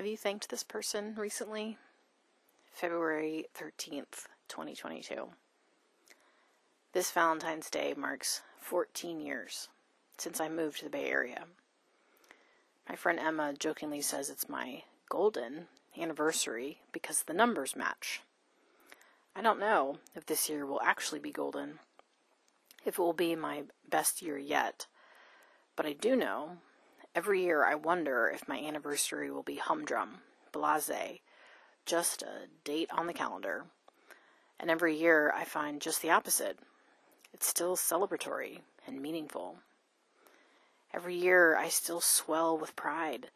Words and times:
Have 0.00 0.06
you 0.06 0.16
thanked 0.16 0.48
this 0.48 0.62
person 0.62 1.14
recently? 1.18 1.76
February 2.72 3.44
13th, 3.54 4.28
2022. 4.48 5.28
This 6.94 7.10
Valentine's 7.10 7.68
Day 7.68 7.92
marks 7.94 8.40
14 8.62 9.20
years 9.20 9.68
since 10.16 10.40
I 10.40 10.48
moved 10.48 10.78
to 10.78 10.84
the 10.84 10.90
Bay 10.90 11.10
Area. 11.10 11.44
My 12.88 12.96
friend 12.96 13.18
Emma 13.18 13.52
jokingly 13.52 14.00
says 14.00 14.30
it's 14.30 14.48
my 14.48 14.84
golden 15.10 15.66
anniversary 16.00 16.78
because 16.92 17.24
the 17.24 17.34
numbers 17.34 17.76
match. 17.76 18.22
I 19.36 19.42
don't 19.42 19.60
know 19.60 19.98
if 20.14 20.24
this 20.24 20.48
year 20.48 20.64
will 20.64 20.80
actually 20.82 21.20
be 21.20 21.30
golden, 21.30 21.78
if 22.86 22.98
it 22.98 23.02
will 23.02 23.12
be 23.12 23.36
my 23.36 23.64
best 23.86 24.22
year 24.22 24.38
yet, 24.38 24.86
but 25.76 25.84
I 25.84 25.92
do 25.92 26.16
know 26.16 26.52
every 27.14 27.42
year 27.42 27.64
I 27.64 27.74
wonder 27.74 28.30
if 28.32 28.48
my 28.48 28.58
anniversary 28.58 29.30
will 29.30 29.42
be 29.42 29.56
humdrum, 29.56 30.18
blase, 30.52 31.20
just 31.86 32.22
a 32.22 32.48
date 32.64 32.88
on 32.92 33.06
the 33.06 33.12
calendar. 33.12 33.64
And 34.58 34.70
every 34.70 34.96
year 34.96 35.32
I 35.34 35.44
find 35.44 35.80
just 35.80 36.02
the 36.02 36.10
opposite. 36.10 36.58
It's 37.32 37.46
still 37.46 37.76
celebratory 37.76 38.60
and 38.86 39.00
meaningful. 39.00 39.58
Every 40.92 41.14
year 41.14 41.56
I 41.56 41.68
still 41.68 42.00
swell 42.00 42.58
with 42.58 42.76
pride 42.76 43.30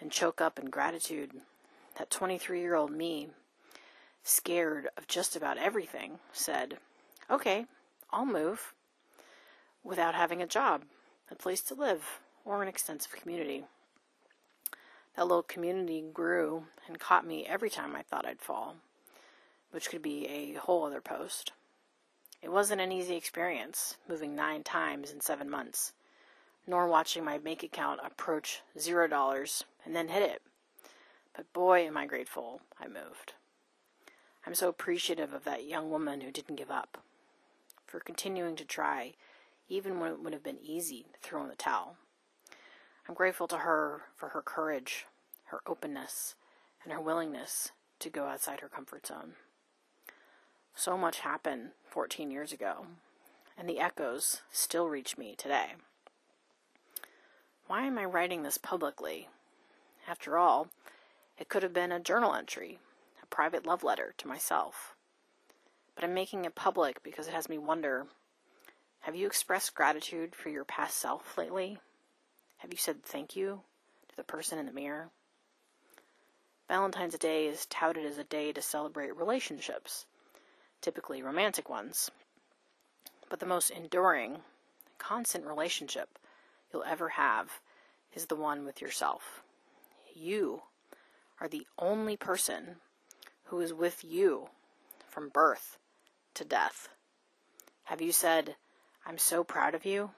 and 0.00 0.10
choke 0.10 0.40
up 0.40 0.58
in 0.58 0.70
gratitude. 0.70 1.32
That 1.98 2.10
23 2.10 2.60
year 2.60 2.74
old 2.74 2.90
me, 2.90 3.28
scared 4.22 4.88
of 4.96 5.06
just 5.06 5.36
about 5.36 5.58
everything, 5.58 6.18
said, 6.32 6.78
Okay, 7.30 7.66
I'll 8.10 8.26
move 8.26 8.74
without 9.82 10.14
having 10.14 10.42
a 10.42 10.46
job, 10.46 10.84
a 11.30 11.34
place 11.34 11.62
to 11.62 11.74
live, 11.74 12.20
or 12.46 12.62
an 12.62 12.68
extensive 12.68 13.12
community. 13.12 13.64
That 15.16 15.26
little 15.26 15.42
community 15.42 16.04
grew 16.12 16.64
and 16.86 17.00
caught 17.00 17.26
me 17.26 17.44
every 17.44 17.68
time 17.68 17.96
I 17.96 18.02
thought 18.02 18.26
I'd 18.26 18.40
fall, 18.40 18.76
which 19.72 19.90
could 19.90 20.02
be 20.02 20.26
a 20.28 20.54
whole 20.54 20.84
other 20.84 21.00
post. 21.00 21.52
It 22.40 22.52
wasn't 22.52 22.80
an 22.80 22.92
easy 22.92 23.16
experience, 23.16 23.96
moving 24.08 24.36
nine 24.36 24.62
times 24.62 25.10
in 25.10 25.20
seven 25.20 25.50
months, 25.50 25.92
nor 26.66 26.86
watching 26.86 27.24
my 27.24 27.38
bank 27.38 27.62
account 27.62 28.00
approach 28.04 28.60
zero 28.78 29.08
dollars 29.08 29.64
and 29.84 29.96
then 29.96 30.08
hit 30.08 30.22
it. 30.22 30.42
But 31.34 31.52
boy, 31.52 31.86
am 31.86 31.96
I 31.96 32.06
grateful 32.06 32.60
I 32.80 32.86
moved. 32.86 33.32
I'm 34.46 34.54
so 34.54 34.68
appreciative 34.68 35.32
of 35.32 35.44
that 35.44 35.66
young 35.66 35.90
woman 35.90 36.20
who 36.20 36.30
didn't 36.30 36.56
give 36.56 36.70
up, 36.70 36.98
for 37.86 37.98
continuing 37.98 38.54
to 38.56 38.64
try, 38.64 39.14
even 39.68 39.98
when 39.98 40.12
it 40.12 40.20
would 40.22 40.32
have 40.32 40.44
been 40.44 40.62
easy 40.62 41.06
to 41.12 41.20
throw 41.20 41.42
in 41.42 41.48
the 41.48 41.56
towel. 41.56 41.96
I'm 43.08 43.14
grateful 43.14 43.46
to 43.48 43.58
her 43.58 44.02
for 44.16 44.30
her 44.30 44.42
courage, 44.42 45.06
her 45.44 45.60
openness, 45.66 46.34
and 46.82 46.92
her 46.92 47.00
willingness 47.00 47.70
to 48.00 48.10
go 48.10 48.24
outside 48.24 48.60
her 48.60 48.68
comfort 48.68 49.06
zone. 49.06 49.34
So 50.74 50.98
much 50.98 51.20
happened 51.20 51.70
14 51.88 52.30
years 52.30 52.52
ago, 52.52 52.86
and 53.56 53.68
the 53.68 53.78
echoes 53.78 54.42
still 54.50 54.88
reach 54.88 55.16
me 55.16 55.34
today. 55.36 55.74
Why 57.66 57.82
am 57.86 57.98
I 57.98 58.04
writing 58.04 58.42
this 58.42 58.58
publicly? 58.58 59.28
After 60.08 60.36
all, 60.36 60.68
it 61.38 61.48
could 61.48 61.62
have 61.62 61.72
been 61.72 61.92
a 61.92 62.00
journal 62.00 62.34
entry, 62.34 62.78
a 63.22 63.26
private 63.26 63.66
love 63.66 63.84
letter 63.84 64.14
to 64.18 64.28
myself. 64.28 64.94
But 65.94 66.04
I'm 66.04 66.14
making 66.14 66.44
it 66.44 66.54
public 66.54 67.02
because 67.02 67.28
it 67.28 67.34
has 67.34 67.48
me 67.48 67.58
wonder 67.58 68.06
have 69.00 69.14
you 69.14 69.26
expressed 69.26 69.74
gratitude 69.74 70.34
for 70.34 70.48
your 70.48 70.64
past 70.64 70.98
self 70.98 71.38
lately? 71.38 71.78
Have 72.58 72.72
you 72.72 72.78
said 72.78 73.02
thank 73.02 73.36
you 73.36 73.60
to 74.08 74.16
the 74.16 74.24
person 74.24 74.58
in 74.58 74.66
the 74.66 74.72
mirror? 74.72 75.10
Valentine's 76.68 77.16
Day 77.18 77.46
is 77.46 77.66
touted 77.66 78.04
as 78.04 78.18
a 78.18 78.24
day 78.24 78.52
to 78.52 78.60
celebrate 78.60 79.16
relationships, 79.16 80.06
typically 80.80 81.22
romantic 81.22 81.68
ones. 81.68 82.10
But 83.28 83.40
the 83.40 83.46
most 83.46 83.70
enduring, 83.70 84.38
constant 84.98 85.46
relationship 85.46 86.18
you'll 86.72 86.84
ever 86.84 87.10
have 87.10 87.60
is 88.14 88.26
the 88.26 88.36
one 88.36 88.64
with 88.64 88.80
yourself. 88.80 89.42
You 90.14 90.62
are 91.40 91.48
the 91.48 91.66
only 91.78 92.16
person 92.16 92.76
who 93.44 93.60
is 93.60 93.72
with 93.72 94.02
you 94.02 94.48
from 95.08 95.28
birth 95.28 95.78
to 96.34 96.44
death. 96.44 96.88
Have 97.84 98.00
you 98.00 98.10
said, 98.10 98.56
I'm 99.06 99.18
so 99.18 99.44
proud 99.44 99.74
of 99.74 99.84
you? 99.84 100.10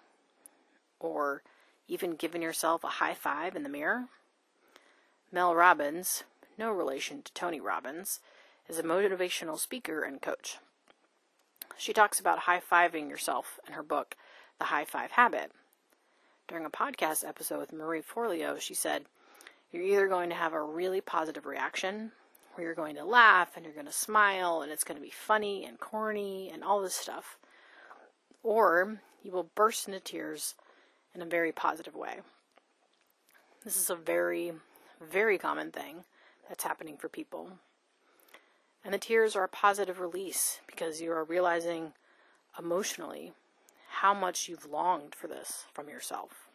Or, 0.99 1.43
even 1.89 2.15
given 2.15 2.43
yourself 2.43 2.85
a 2.85 2.89
high 2.89 3.15
five 3.15 3.57
in 3.57 3.63
the 3.63 3.69
mirror? 3.69 4.05
Mel 5.33 5.55
Robbins, 5.55 6.25
no 6.57 6.71
relation 6.71 7.23
to 7.23 7.33
Tony 7.33 7.61
Robbins, 7.61 8.21
is 8.69 8.79
a 8.79 8.83
motivational 8.83 9.59
speaker 9.59 10.03
and 10.03 10.23
coach. 10.23 10.59
She 11.77 11.93
talks 11.93 12.21
about 12.21 12.41
high 12.41 12.61
fiving 12.61 13.09
yourself 13.09 13.59
in 13.67 13.73
her 13.73 13.83
book, 13.83 14.17
The 14.59 14.67
High 14.67 14.85
Five 14.85 15.13
Habit. 15.13 15.53
During 16.47 16.65
a 16.65 16.71
podcast 16.71 17.27
episode 17.27 17.61
with 17.61 17.73
Marie 17.73 18.03
Forleo, 18.03 18.61
she 18.61 18.75
said, 18.75 19.05
You're 19.71 19.83
either 19.83 20.09
going 20.09 20.29
to 20.31 20.35
have 20.35 20.53
a 20.53 20.63
really 20.63 21.01
positive 21.01 21.47
reaction, 21.47 22.13
where 22.55 22.67
you're 22.67 22.75
going 22.75 22.97
to 22.97 23.05
laugh 23.05 23.51
and 23.55 23.65
you're 23.65 23.75
going 23.75 23.87
to 23.87 23.93
smile 23.93 24.63
and 24.63 24.73
it's 24.73 24.83
going 24.83 24.99
to 24.99 25.05
be 25.05 25.13
funny 25.13 25.65
and 25.65 25.79
corny 25.79 26.51
and 26.53 26.65
all 26.65 26.83
this 26.83 26.95
stuff, 26.95 27.39
or 28.43 29.01
you 29.23 29.31
will 29.31 29.51
burst 29.55 29.87
into 29.87 30.01
tears 30.01 30.55
in 31.19 31.27
a 31.27 31.27
very 31.27 31.51
positive 31.51 31.97
way. 31.97 32.21
This 33.65 33.77
is 33.77 33.91
a 33.91 33.97
very, 33.97 34.53
very 35.01 35.37
common 35.37 35.73
thing 35.73 36.05
that's 36.49 36.63
happening 36.63 36.97
for 36.97 37.09
people. 37.09 37.51
And 38.85 38.95
the 38.95 38.99
tears 38.99 39.35
are 39.35 39.43
a 39.43 39.49
positive 39.49 39.99
release 39.99 40.61
because 40.69 41.01
you 41.01 41.11
are 41.11 41.25
realizing 41.25 41.93
emotionally 42.57 43.33
how 43.89 44.15
much 44.15 44.49
you've 44.49 44.71
longed 44.71 45.13
for 45.17 45.27
this 45.27 45.67
from 45.75 45.89
yourself. 45.89 46.49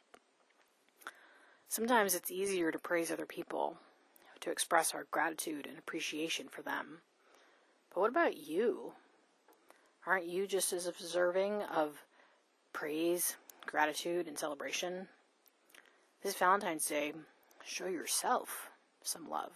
Sometimes 1.68 2.16
it's 2.16 2.32
easier 2.32 2.72
to 2.72 2.80
praise 2.80 3.12
other 3.12 3.26
people, 3.26 3.78
to 4.40 4.50
express 4.50 4.94
our 4.94 5.08
gratitude 5.12 5.68
and 5.68 5.78
appreciation 5.78 6.48
for 6.48 6.62
them. 6.62 7.00
But 7.94 8.00
what 8.00 8.12
about 8.12 8.38
you? 8.38 8.94
Aren't 10.08 10.28
you 10.28 10.48
just 10.48 10.72
as 10.72 10.88
observing 10.88 11.64
of 11.64 12.06
praise 12.72 13.36
gratitude 13.66 14.28
and 14.28 14.38
celebration. 14.38 15.08
This 16.22 16.36
Valentine's 16.36 16.86
Day, 16.86 17.14
show 17.66 17.88
yourself 17.88 18.70
some 19.02 19.30
love. 19.30 19.52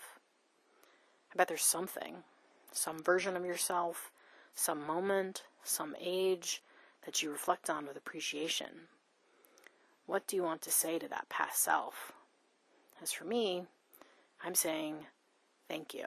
I 1.31 1.38
bet 1.38 1.47
there's 1.47 1.63
something, 1.63 2.16
some 2.72 3.01
version 3.03 3.35
of 3.35 3.45
yourself, 3.45 4.12
some 4.53 4.85
moment, 4.85 5.44
some 5.63 5.95
age 6.00 6.63
that 7.06 7.22
you 7.22 7.31
reflect 7.31 7.69
on 7.69 7.85
with 7.85 7.97
appreciation. 7.97 8.68
What 10.06 10.25
do 10.28 10.35
you 10.35 10.44
want 10.44 10.62
to 10.63 10.72
say 10.72 11.00
to 11.00 11.07
that 11.09 11.29
past 11.29 11.62
self? 11.62 12.13
As 13.01 13.12
for 13.12 13.25
me, 13.25 13.63
I'm 14.44 14.56
saying 14.56 15.06
thank 15.69 15.94
you. 15.94 16.06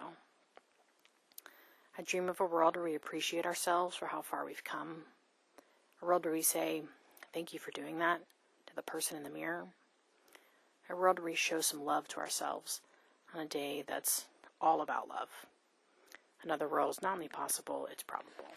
I 1.98 2.02
dream 2.02 2.28
of 2.28 2.40
a 2.40 2.46
world 2.46 2.76
where 2.76 2.84
we 2.84 2.94
appreciate 2.94 3.44
ourselves 3.44 3.96
for 3.96 4.06
how 4.06 4.22
far 4.22 4.44
we've 4.44 4.64
come. 4.64 5.04
A 6.00 6.06
world 6.06 6.24
where 6.24 6.32
we 6.32 6.42
say, 6.42 6.82
Thank 7.32 7.52
you 7.52 7.60
for 7.60 7.70
doing 7.70 7.98
that 7.98 8.20
to 8.66 8.74
the 8.74 8.82
person 8.82 9.16
in 9.16 9.22
the 9.22 9.30
mirror. 9.30 9.66
A 10.88 10.96
world 10.96 11.20
where 11.20 11.26
we 11.26 11.36
show 11.36 11.60
some 11.60 11.84
love 11.84 12.08
to 12.08 12.18
ourselves 12.18 12.80
on 13.32 13.40
a 13.40 13.46
day 13.46 13.84
that's 13.86 14.24
all 14.60 14.80
about 14.80 15.08
love. 15.08 15.28
Another 16.42 16.66
world 16.66 16.90
is 16.90 17.02
not 17.02 17.14
only 17.14 17.28
possible, 17.28 17.86
it's 17.92 18.02
probable. 18.02 18.48